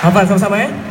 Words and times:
Hafal 0.00 0.24
sama-sama 0.24 0.56
eh. 0.64 0.89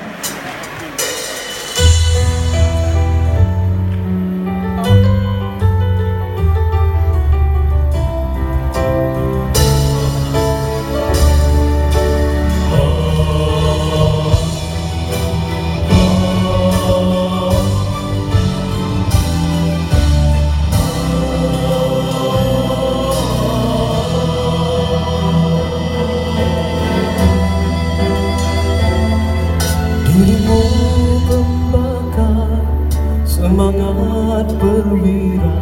Semangat 34.29 34.47
perwira 34.61 35.55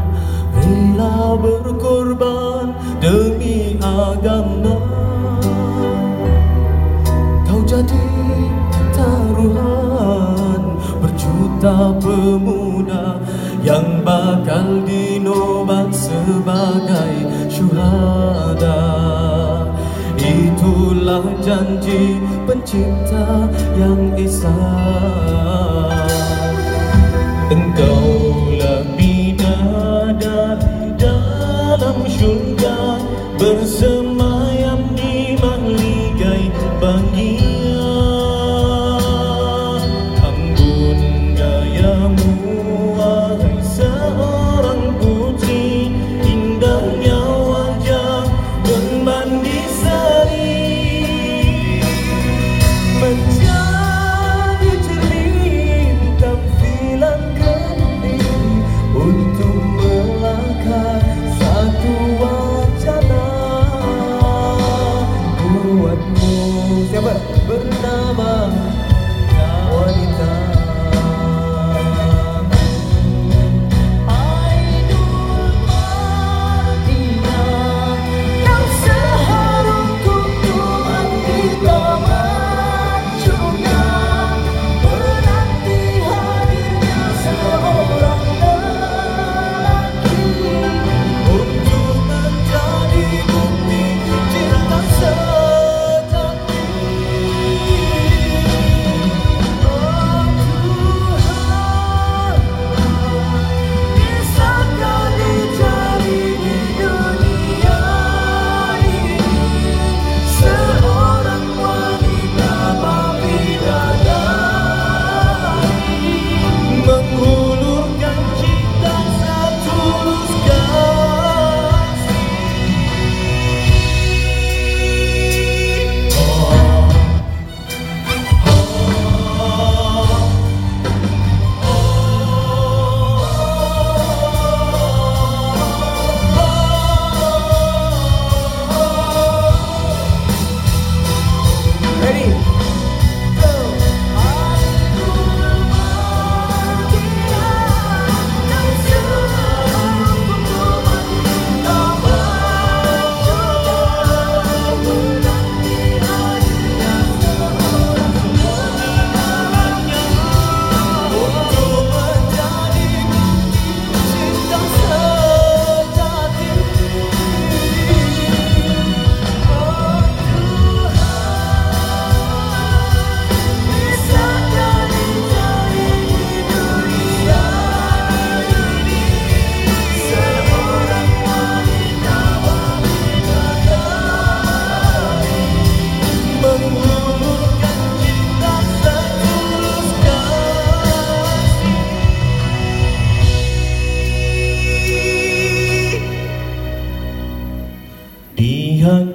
Rela 0.57 1.39
berkorban 1.39 2.75
demi 2.99 3.79
agama. 3.79 4.75
Kau 7.47 7.61
jadi 7.63 8.07
taruhan 8.91 10.61
berjuta 10.99 11.95
pemuda 12.01 13.21
Yang 13.63 13.87
bakal 14.03 14.67
dinobat 14.83 15.87
sebagai 15.95 17.15
syuhada. 17.47 18.83
Itulah 20.17 21.23
janji 21.39 22.19
pencipta 22.43 23.47
yang 23.79 24.11
esa 24.19 25.36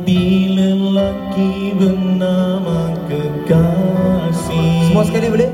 hati 0.03 0.51
lelaki 0.59 1.79
bernama 1.79 2.91
kekasih 3.07 4.91
Semua 4.91 5.07
sekali 5.07 5.31
boleh? 5.31 5.47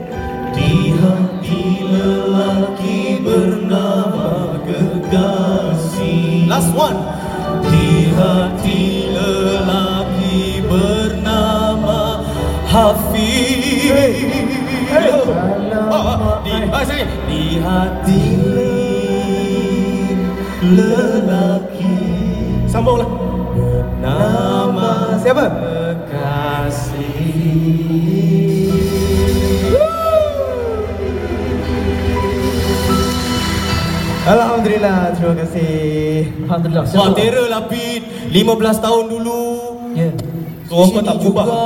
Di 0.56 0.96
hati 0.96 1.84
lelaki 1.84 3.20
bernama 3.20 4.56
kekasih 4.64 6.48
Last 6.48 6.72
one. 6.72 6.96
Di 7.68 8.08
hati 8.16 9.12
lelaki 9.12 10.64
bernama 10.64 12.24
Hafiz 12.64 13.68
Oh, 15.88 16.40
di, 16.40 16.52
oh, 16.72 16.84
sorry. 16.88 17.04
di 17.28 17.60
hati 17.60 18.24
lelaki 20.64 21.96
Sambunglah. 22.64 23.08
Nama 23.98 24.37
Siapa? 25.28 25.44
kekasih 26.08 26.88
Alhamdulillah, 34.24 35.12
terima 35.12 35.34
kasih. 35.44 36.32
Alhamdulillah. 36.48 36.84
Wah, 36.96 37.12
terror 37.12 37.44
lah 37.52 37.68
Pit 37.68 38.08
15 38.32 38.80
tahun 38.80 39.04
dulu 39.12 39.44
Ya. 39.92 40.08
So, 40.72 40.88
kau 40.96 41.04
tak 41.04 41.20
berubah 41.20 41.44